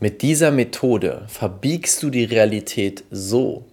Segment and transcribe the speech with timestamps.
[0.00, 3.64] Mit dieser Methode verbiegst du die Realität so,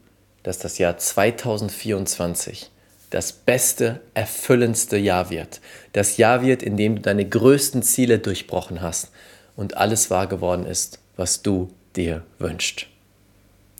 [0.42, 2.72] dass das Jahr 2024
[3.12, 5.62] das beste, erfüllendste Jahr wird.
[5.94, 9.12] Das Jahr wird, in dem du deine größten Ziele durchbrochen hast
[9.56, 12.88] und alles wahr geworden ist, was du dir wünschst.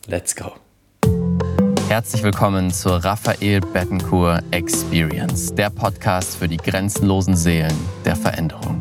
[0.06, 0.52] Let's go.
[1.88, 7.74] Herzlich willkommen zur Raphael Bettencourt Experience, der Podcast für die grenzenlosen Seelen
[8.04, 8.78] der Veränderung.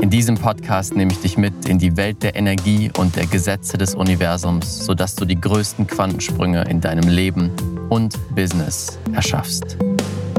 [0.00, 3.76] In diesem Podcast nehme ich dich mit in die Welt der Energie und der Gesetze
[3.76, 7.50] des Universums, sodass du die größten Quantensprünge in deinem Leben
[7.90, 9.76] und Business erschaffst.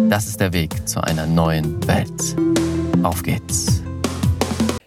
[0.09, 2.35] Das ist der Weg zu einer neuen Welt.
[3.03, 3.83] Auf geht's.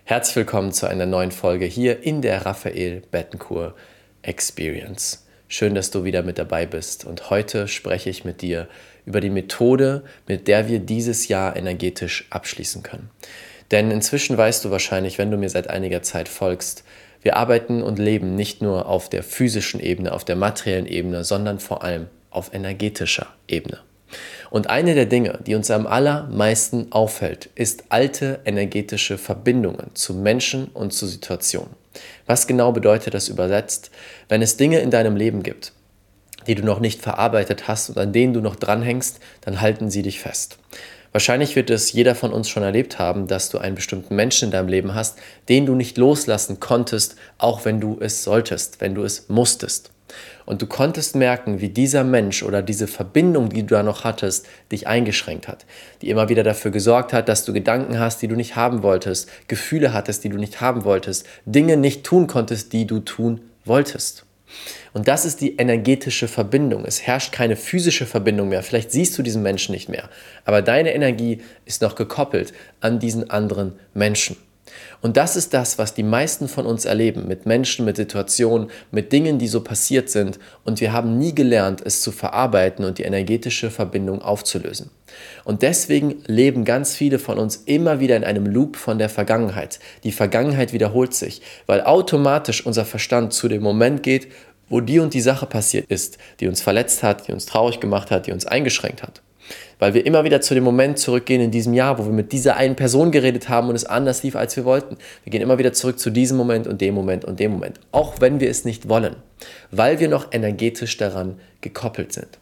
[0.03, 3.77] Herzlich willkommen zu einer neuen Folge hier in der Raphael Bettencourt
[4.23, 5.25] Experience.
[5.47, 8.67] Schön, dass du wieder mit dabei bist und heute spreche ich mit dir
[9.07, 13.09] über die Methode, mit der wir dieses Jahr energetisch abschließen können.
[13.75, 16.85] Denn inzwischen weißt du wahrscheinlich, wenn du mir seit einiger Zeit folgst,
[17.23, 21.59] wir arbeiten und leben nicht nur auf der physischen Ebene, auf der materiellen Ebene, sondern
[21.59, 23.81] vor allem auf energetischer Ebene.
[24.49, 30.67] Und eine der Dinge, die uns am allermeisten auffällt, ist alte energetische Verbindungen zu Menschen
[30.67, 31.75] und zu Situationen.
[32.27, 33.91] Was genau bedeutet das übersetzt?
[34.29, 35.73] Wenn es Dinge in deinem Leben gibt,
[36.47, 40.03] die du noch nicht verarbeitet hast und an denen du noch dranhängst, dann halten sie
[40.03, 40.59] dich fest.
[41.15, 44.51] Wahrscheinlich wird es jeder von uns schon erlebt haben, dass du einen bestimmten Menschen in
[44.51, 45.17] deinem Leben hast,
[45.49, 49.93] den du nicht loslassen konntest, auch wenn du es solltest, wenn du es musstest.
[50.45, 54.49] Und du konntest merken, wie dieser Mensch oder diese Verbindung, die du da noch hattest,
[54.73, 55.67] dich eingeschränkt hat,
[56.03, 59.31] die immer wieder dafür gesorgt hat, dass du Gedanken hast, die du nicht haben wolltest,
[59.47, 64.24] Gefühle hattest, die du nicht haben wolltest, Dinge nicht tun konntest, die du tun wolltest.
[64.93, 66.85] Und das ist die energetische Verbindung.
[66.85, 68.63] Es herrscht keine physische Verbindung mehr.
[68.63, 70.09] Vielleicht siehst du diesen Menschen nicht mehr.
[70.45, 74.37] Aber deine Energie ist noch gekoppelt an diesen anderen Menschen.
[75.01, 79.13] Und das ist das, was die meisten von uns erleben, mit Menschen, mit Situationen, mit
[79.13, 80.39] Dingen, die so passiert sind.
[80.65, 84.91] Und wir haben nie gelernt, es zu verarbeiten und die energetische Verbindung aufzulösen.
[85.45, 89.79] Und deswegen leben ganz viele von uns immer wieder in einem Loop von der Vergangenheit.
[90.03, 94.29] Die Vergangenheit wiederholt sich, weil automatisch unser Verstand zu dem Moment geht,
[94.69, 98.11] wo die und die Sache passiert ist, die uns verletzt hat, die uns traurig gemacht
[98.11, 99.23] hat, die uns eingeschränkt hat.
[99.79, 102.57] Weil wir immer wieder zu dem Moment zurückgehen in diesem Jahr, wo wir mit dieser
[102.57, 104.97] einen Person geredet haben und es anders lief, als wir wollten.
[105.25, 107.81] Wir gehen immer wieder zurück zu diesem Moment und dem Moment und dem Moment.
[107.93, 109.17] Auch wenn wir es nicht wollen,
[109.71, 112.39] weil wir noch energetisch daran gekoppelt sind.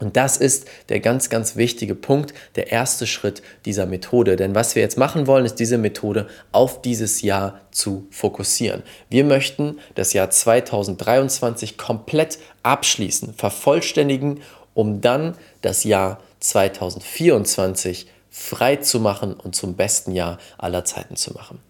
[0.00, 4.36] Und das ist der ganz, ganz wichtige Punkt, der erste Schritt dieser Methode.
[4.36, 8.82] Denn was wir jetzt machen wollen, ist diese Methode auf dieses Jahr zu fokussieren.
[9.10, 14.40] Wir möchten das Jahr 2023 komplett abschließen, vervollständigen,
[14.74, 21.32] um dann das Jahr 2024 frei zu machen und zum besten Jahr aller Zeiten zu
[21.34, 21.60] machen.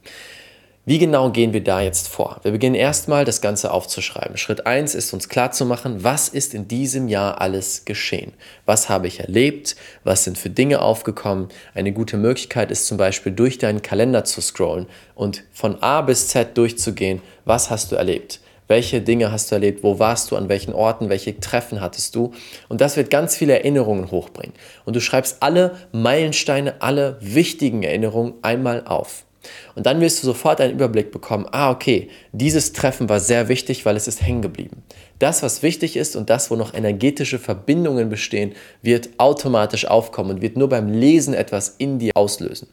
[0.87, 2.41] Wie genau gehen wir da jetzt vor?
[2.43, 4.39] Wir beginnen erstmal das Ganze aufzuschreiben.
[4.39, 8.33] Schritt 1 ist uns klarzumachen, was ist in diesem Jahr alles geschehen?
[8.65, 9.77] Was habe ich erlebt?
[10.05, 11.49] Was sind für Dinge aufgekommen?
[11.75, 16.29] Eine gute Möglichkeit ist zum Beispiel durch deinen Kalender zu scrollen und von A bis
[16.29, 18.41] Z durchzugehen, was hast du erlebt?
[18.67, 19.83] Welche Dinge hast du erlebt?
[19.83, 20.37] Wo warst du?
[20.37, 21.11] An welchen Orten?
[21.11, 22.33] Welche Treffen hattest du?
[22.71, 24.55] Und das wird ganz viele Erinnerungen hochbringen.
[24.87, 29.27] Und du schreibst alle Meilensteine, alle wichtigen Erinnerungen einmal auf.
[29.75, 33.87] Und dann wirst du sofort einen Überblick bekommen, ah okay, dieses Treffen war sehr wichtig,
[33.87, 34.83] weil es ist hängen geblieben.
[35.19, 40.43] Das, was wichtig ist und das, wo noch energetische Verbindungen bestehen, wird automatisch aufkommen und
[40.43, 42.69] wird nur beim Lesen etwas in dir auslösen.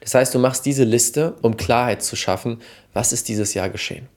[0.00, 2.60] Das heißt, du machst diese Liste, um Klarheit zu schaffen,
[2.92, 4.08] was ist dieses Jahr geschehen.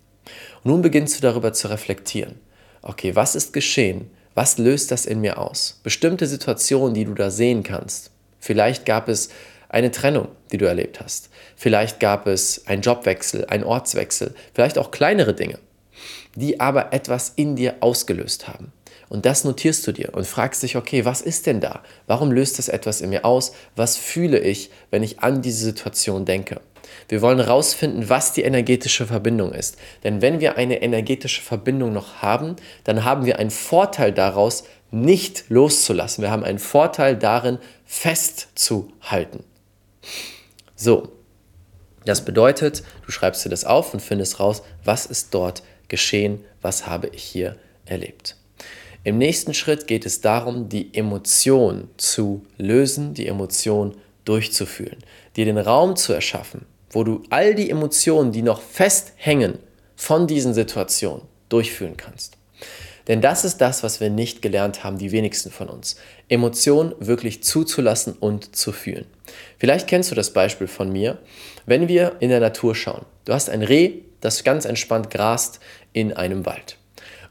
[0.63, 2.39] Und nun beginnst du darüber zu reflektieren.
[2.81, 4.09] Okay, was ist geschehen?
[4.33, 5.79] Was löst das in mir aus?
[5.83, 8.11] Bestimmte Situationen, die du da sehen kannst.
[8.39, 9.29] Vielleicht gab es
[9.75, 11.29] eine Trennung, die du erlebt hast.
[11.57, 15.59] Vielleicht gab es einen Jobwechsel, einen Ortswechsel, vielleicht auch kleinere Dinge,
[16.33, 18.71] die aber etwas in dir ausgelöst haben.
[19.09, 21.81] Und das notierst du dir und fragst dich, okay, was ist denn da?
[22.07, 23.51] Warum löst das etwas in mir aus?
[23.75, 26.61] Was fühle ich, wenn ich an diese Situation denke?
[27.09, 29.77] Wir wollen herausfinden, was die energetische Verbindung ist.
[30.05, 32.55] Denn wenn wir eine energetische Verbindung noch haben,
[32.85, 36.21] dann haben wir einen Vorteil daraus, nicht loszulassen.
[36.21, 39.43] Wir haben einen Vorteil darin, festzuhalten.
[40.75, 41.11] So,
[42.05, 46.87] das bedeutet, du schreibst dir das auf und findest raus, was ist dort geschehen, was
[46.87, 48.35] habe ich hier erlebt.
[49.03, 54.97] Im nächsten Schritt geht es darum, die Emotion zu lösen, die Emotion durchzuführen,
[55.35, 59.59] dir den Raum zu erschaffen, wo du all die Emotionen, die noch festhängen
[59.95, 62.37] von diesen Situationen, durchführen kannst.
[63.07, 65.95] Denn das ist das, was wir nicht gelernt haben, die wenigsten von uns.
[66.27, 69.05] Emotionen wirklich zuzulassen und zu fühlen.
[69.59, 71.19] Vielleicht kennst du das Beispiel von mir,
[71.65, 73.05] wenn wir in der Natur schauen.
[73.25, 75.59] Du hast ein Reh, das ganz entspannt grast
[75.93, 76.77] in einem Wald.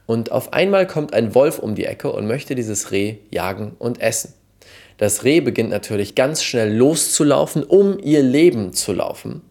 [0.05, 4.01] Und auf einmal kommt ein Wolf um die Ecke und möchte dieses Reh jagen und
[4.01, 4.33] essen.
[4.97, 9.41] Das Reh beginnt natürlich ganz schnell loszulaufen, um ihr Leben zu laufen.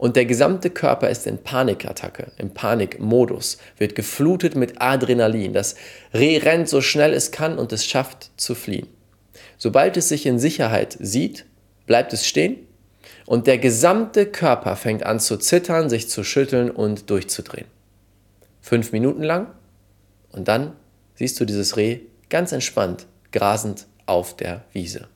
[0.00, 5.52] Und der gesamte Körper ist in Panikattacke, im Panikmodus, wird geflutet mit Adrenalin.
[5.52, 5.74] Das
[6.14, 8.86] Reh rennt so schnell es kann und es schafft zu fliehen.
[9.58, 11.44] Sobald es sich in Sicherheit sieht,
[11.84, 12.66] bleibt es stehen
[13.26, 17.66] und der gesamte Körper fängt an zu zittern, sich zu schütteln und durchzudrehen.
[18.62, 19.48] Fünf Minuten lang
[20.32, 20.72] und dann
[21.16, 22.00] siehst du dieses Reh
[22.30, 25.08] ganz entspannt grasend auf der Wiese.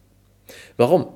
[0.77, 1.07] Warum?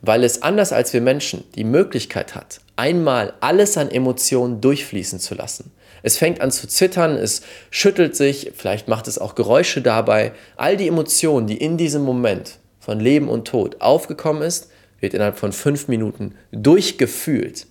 [0.00, 5.34] Weil es anders als wir Menschen die Möglichkeit hat, einmal alles an Emotionen durchfließen zu
[5.34, 5.72] lassen.
[6.02, 10.32] Es fängt an zu zittern, es schüttelt sich, vielleicht macht es auch Geräusche dabei.
[10.56, 15.38] All die Emotionen, die in diesem Moment von Leben und Tod aufgekommen ist, wird innerhalb
[15.38, 17.66] von fünf Minuten durchgefühlt.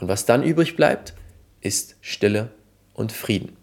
[0.00, 1.14] Und was dann übrig bleibt,
[1.60, 2.48] ist Stille
[2.94, 3.56] und Frieden.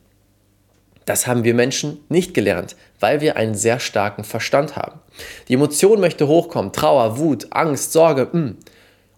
[1.06, 5.00] Das haben wir Menschen nicht gelernt, weil wir einen sehr starken Verstand haben.
[5.48, 8.28] Die Emotion möchte hochkommen, Trauer, Wut, Angst, Sorge.
[8.32, 8.54] Mh.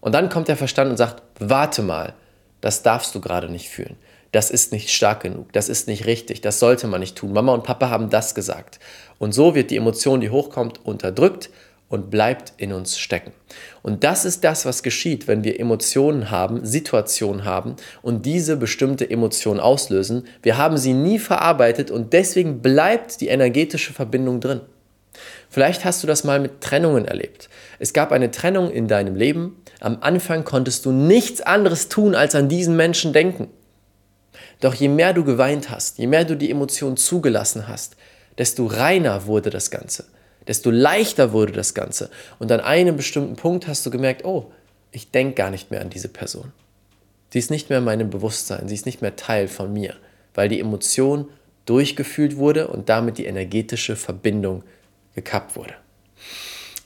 [0.00, 2.14] Und dann kommt der Verstand und sagt, warte mal,
[2.60, 3.96] das darfst du gerade nicht fühlen.
[4.32, 7.32] Das ist nicht stark genug, das ist nicht richtig, das sollte man nicht tun.
[7.32, 8.78] Mama und Papa haben das gesagt.
[9.18, 11.48] Und so wird die Emotion, die hochkommt, unterdrückt
[11.88, 13.32] und bleibt in uns stecken.
[13.82, 19.08] Und das ist das, was geschieht, wenn wir Emotionen haben, Situationen haben und diese bestimmte
[19.08, 20.26] Emotion auslösen.
[20.42, 24.60] Wir haben sie nie verarbeitet und deswegen bleibt die energetische Verbindung drin.
[25.50, 27.48] Vielleicht hast du das mal mit Trennungen erlebt.
[27.78, 29.62] Es gab eine Trennung in deinem Leben.
[29.80, 33.48] Am Anfang konntest du nichts anderes tun, als an diesen Menschen denken.
[34.60, 37.96] Doch je mehr du geweint hast, je mehr du die Emotion zugelassen hast,
[38.36, 40.04] desto reiner wurde das Ganze
[40.48, 42.10] desto leichter wurde das Ganze.
[42.38, 44.50] Und an einem bestimmten Punkt hast du gemerkt, oh,
[44.90, 46.52] ich denke gar nicht mehr an diese Person.
[47.30, 49.94] Sie ist nicht mehr in meinem Bewusstsein, sie ist nicht mehr Teil von mir,
[50.34, 51.28] weil die Emotion
[51.66, 54.64] durchgefühlt wurde und damit die energetische Verbindung
[55.18, 55.74] gekappt wurde.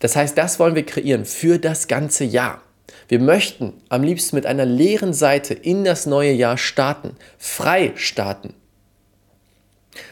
[0.01, 2.63] Das heißt, das wollen wir kreieren für das ganze Jahr.
[3.09, 8.55] Wir möchten am liebsten mit einer leeren Seite in das neue Jahr starten, frei starten,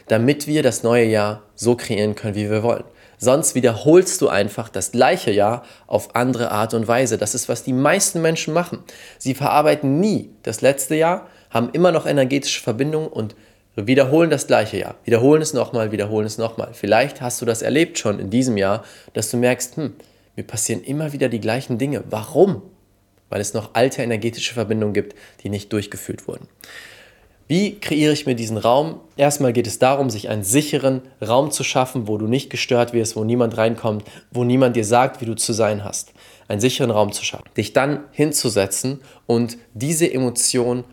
[0.08, 2.84] damit wir das neue Jahr so kreieren können, wie wir wollen.
[3.16, 7.18] Sonst wiederholst du einfach das gleiche Jahr auf andere Art und Weise.
[7.18, 8.82] Das ist, was die meisten Menschen machen.
[9.18, 13.34] Sie verarbeiten nie das letzte Jahr, haben immer noch energetische Verbindungen und
[13.76, 14.96] wiederholen das gleiche Jahr.
[15.04, 16.70] Wiederholen es nochmal, wiederholen es nochmal.
[16.72, 19.94] Vielleicht hast du das erlebt schon in diesem Jahr, dass du merkst, hm,
[20.36, 22.04] mir passieren immer wieder die gleichen Dinge.
[22.10, 22.62] Warum?
[23.28, 26.48] Weil es noch alte energetische Verbindungen gibt, die nicht durchgeführt wurden.
[27.50, 29.00] Wie kreiere ich mir diesen Raum?
[29.16, 33.16] Erstmal geht es darum, sich einen sicheren Raum zu schaffen, wo du nicht gestört wirst,
[33.16, 36.12] wo niemand reinkommt, wo niemand dir sagt, wie du zu sein hast.
[36.46, 37.50] Einen sicheren Raum zu schaffen.
[37.56, 40.84] Dich dann hinzusetzen und diese Emotion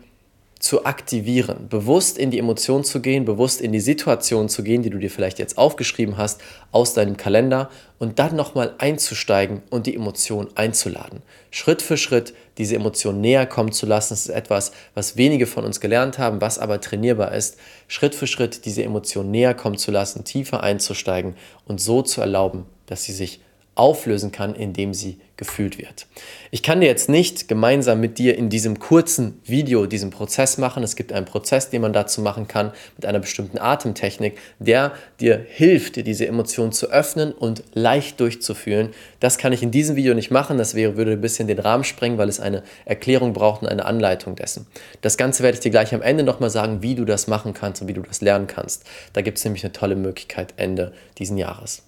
[0.58, 4.90] zu aktivieren, bewusst in die Emotion zu gehen, bewusst in die Situation zu gehen, die
[4.90, 6.40] du dir vielleicht jetzt aufgeschrieben hast,
[6.72, 11.22] aus deinem Kalender und dann nochmal einzusteigen und die Emotion einzuladen.
[11.50, 15.64] Schritt für Schritt diese Emotion näher kommen zu lassen, das ist etwas, was wenige von
[15.64, 17.56] uns gelernt haben, was aber trainierbar ist.
[17.86, 22.66] Schritt für Schritt diese Emotion näher kommen zu lassen, tiefer einzusteigen und so zu erlauben,
[22.86, 23.40] dass sie sich
[23.78, 26.06] auflösen kann, indem sie gefühlt wird.
[26.50, 30.82] Ich kann dir jetzt nicht gemeinsam mit dir in diesem kurzen Video diesen Prozess machen.
[30.82, 35.46] Es gibt einen Prozess, den man dazu machen kann mit einer bestimmten Atemtechnik, der dir
[35.48, 38.90] hilft, dir diese Emotion zu öffnen und leicht durchzufühlen.
[39.20, 40.58] Das kann ich in diesem Video nicht machen.
[40.58, 43.84] Das wäre, würde ein bisschen den Rahmen sprengen, weil es eine Erklärung braucht und eine
[43.84, 44.66] Anleitung dessen.
[45.02, 47.80] Das Ganze werde ich dir gleich am Ende nochmal sagen, wie du das machen kannst
[47.80, 48.82] und wie du das lernen kannst.
[49.12, 51.84] Da gibt es nämlich eine tolle Möglichkeit Ende diesen Jahres.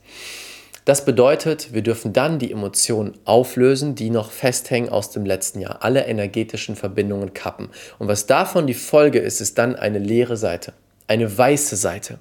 [0.87, 5.79] Das bedeutet, wir dürfen dann die Emotionen auflösen, die noch festhängen aus dem letzten Jahr.
[5.85, 7.69] Alle energetischen Verbindungen kappen.
[7.99, 10.73] Und was davon die Folge ist, ist dann eine leere Seite,
[11.07, 12.19] eine weiße Seite.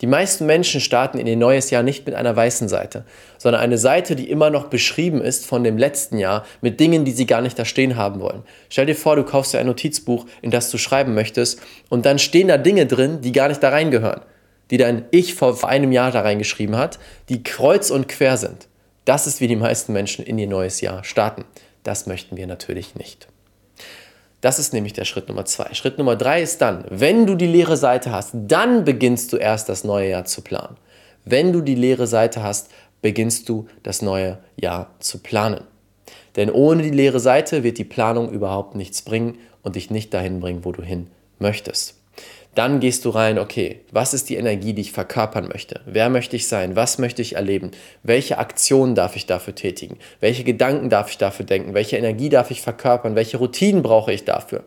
[0.00, 3.04] Die meisten Menschen starten in ihr neues Jahr nicht mit einer weißen Seite,
[3.38, 7.12] sondern eine Seite, die immer noch beschrieben ist von dem letzten Jahr mit Dingen, die
[7.12, 8.42] sie gar nicht da stehen haben wollen.
[8.68, 12.18] Stell dir vor, du kaufst dir ein Notizbuch, in das du schreiben möchtest, und dann
[12.18, 14.20] stehen da Dinge drin, die gar nicht da reingehören
[14.70, 16.98] die dein Ich vor einem Jahr da reingeschrieben hat,
[17.28, 18.68] die kreuz und quer sind.
[19.04, 21.44] Das ist, wie die meisten Menschen in ihr neues Jahr starten.
[21.82, 23.28] Das möchten wir natürlich nicht.
[24.40, 25.74] Das ist nämlich der Schritt Nummer zwei.
[25.74, 29.68] Schritt Nummer drei ist dann, wenn du die leere Seite hast, dann beginnst du erst
[29.68, 30.76] das neue Jahr zu planen.
[31.24, 32.70] Wenn du die leere Seite hast,
[33.02, 35.64] beginnst du das neue Jahr zu planen.
[36.36, 40.40] Denn ohne die leere Seite wird die Planung überhaupt nichts bringen und dich nicht dahin
[40.40, 41.08] bringen, wo du hin
[41.38, 41.99] möchtest.
[42.54, 45.80] Dann gehst du rein, okay, was ist die Energie, die ich verkörpern möchte?
[45.86, 46.74] Wer möchte ich sein?
[46.74, 47.70] Was möchte ich erleben?
[48.02, 49.98] Welche Aktionen darf ich dafür tätigen?
[50.18, 51.74] Welche Gedanken darf ich dafür denken?
[51.74, 53.14] Welche Energie darf ich verkörpern?
[53.14, 54.64] Welche Routinen brauche ich dafür?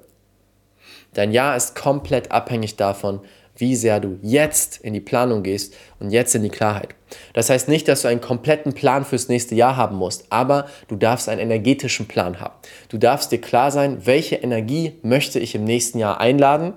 [1.13, 3.20] Dein Jahr ist komplett abhängig davon,
[3.56, 6.96] wie sehr du jetzt in die Planung gehst und jetzt in die Klarheit.
[7.34, 10.96] Das heißt nicht, dass du einen kompletten Plan fürs nächste Jahr haben musst, aber du
[10.96, 12.56] darfst einen energetischen Plan haben.
[12.90, 16.74] Du darfst dir klar sein, welche Energie möchte ich im nächsten Jahr einladen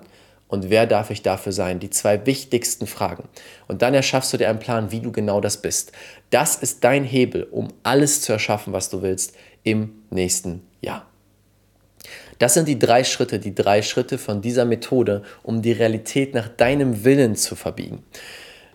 [0.47, 1.79] und wer darf ich dafür sein?
[1.79, 3.27] Die zwei wichtigsten Fragen.
[3.67, 5.91] Und dann erschaffst du dir einen Plan, wie du genau das bist.
[6.29, 11.05] Das ist dein Hebel, um alles zu erschaffen, was du willst im nächsten Jahr.
[12.39, 16.47] Das sind die drei Schritte, die drei Schritte von dieser Methode, um die Realität nach
[16.47, 18.03] deinem Willen zu verbiegen.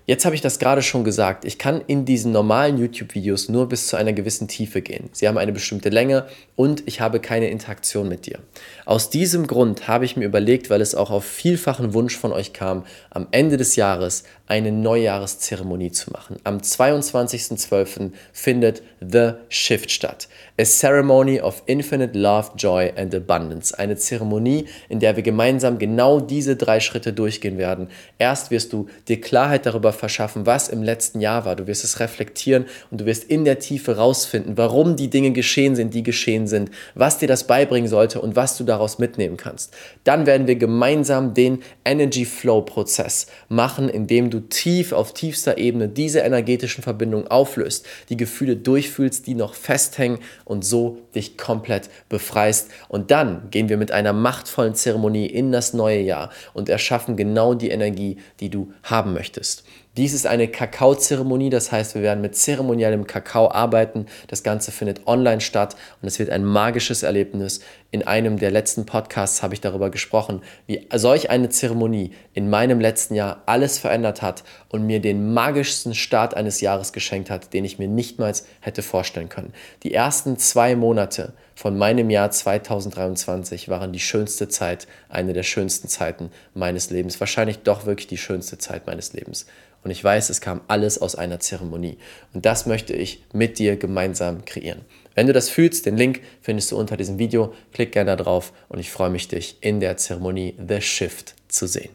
[0.05, 1.45] Jetzt habe ich das gerade schon gesagt.
[1.45, 5.11] Ich kann in diesen normalen YouTube-Videos nur bis zu einer gewissen Tiefe gehen.
[5.13, 8.41] Sie haben eine bestimmte Länge und ich habe keine Interaktion mit dir.
[8.85, 12.53] Aus diesem Grund habe ich mir überlegt, weil es auch auf vielfachen Wunsch von euch
[12.53, 16.37] kam, am Ende des Jahres eine Neujahreszeremonie zu machen.
[16.45, 18.11] Am 22.12.
[18.35, 20.29] findet The Shift statt.
[20.61, 23.77] A Ceremony of Infinite Love, Joy and Abundance.
[23.79, 27.89] Eine Zeremonie, in der wir gemeinsam genau diese drei Schritte durchgehen werden.
[28.19, 31.57] Erst wirst du dir Klarheit darüber verschaffen, was im letzten Jahr war.
[31.57, 35.77] Du wirst es reflektieren und du wirst in der Tiefe rausfinden, warum die Dinge geschehen
[35.77, 39.75] sind, die geschehen sind, was dir das beibringen sollte und was du daraus mitnehmen kannst.
[40.05, 45.89] Dann werden wir gemeinsam den Energy Flow Prozess machen, indem du tief auf tiefster Ebene
[45.89, 52.71] diese energetischen Verbindungen auflöst, die Gefühle durchfühlst, die noch festhängen und so dich komplett befreist.
[52.89, 57.55] Und dann gehen wir mit einer machtvollen Zeremonie in das neue Jahr und erschaffen genau
[57.55, 59.65] die Energie, die du haben möchtest.
[59.99, 64.07] Dies ist eine Kakaozeremonie, das heißt, wir werden mit zeremoniellem Kakao arbeiten.
[64.27, 67.61] Das Ganze findet online statt und es wird ein magisches Erlebnis.
[67.91, 72.81] In einem der letzten Podcasts habe ich darüber gesprochen, wie solch eine Zeremonie in meinem
[72.81, 77.67] letzten Jahr alles verändert hat und mir den magischsten Start eines Jahres geschenkt hat, den
[77.67, 79.53] ich mir nichtmals hätte vorstellen können.
[79.83, 85.87] Die ersten zwei Monate von meinem Jahr 2023 waren die schönste Zeit, eine der schönsten
[85.87, 87.21] Zeiten meines Lebens.
[87.21, 89.47] Wahrscheinlich doch wirklich die schönste Zeit meines Lebens.
[89.85, 91.99] Und ich weiß, es kam alles aus einer Zeremonie.
[92.35, 94.81] Und das möchte ich mit dir gemeinsam kreieren.
[95.15, 97.55] Wenn du das fühlst, den Link findest du unter diesem Video.
[97.73, 101.69] Klick gerne da drauf und ich freue mich, dich in der Zeremonie The Shift zu
[101.69, 101.91] sehen.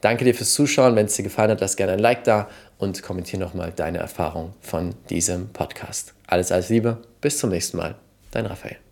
[0.00, 0.96] Danke dir fürs Zuschauen.
[0.96, 4.54] Wenn es dir gefallen hat, lass gerne ein Like da und kommentiere nochmal deine Erfahrung
[4.62, 6.14] von diesem Podcast.
[6.26, 7.02] Alles, alles Liebe.
[7.20, 7.96] Bis zum nächsten Mal.
[8.30, 8.83] Dein Raphael.